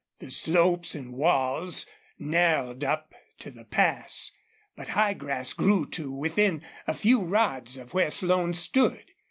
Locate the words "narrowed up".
2.17-3.13